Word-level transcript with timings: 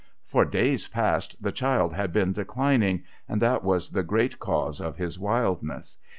For 0.25 0.45
days 0.45 0.87
past 0.87 1.35
the 1.43 1.51
child 1.51 1.93
had 1.93 2.11
been 2.11 2.31
declining, 2.33 3.03
and 3.29 3.39
that 3.39 3.63
was 3.63 3.91
the 3.91 4.01
great 4.01 4.39
cause 4.39 4.81
of 4.81 4.97
his 4.97 5.19
wildness. 5.19 5.95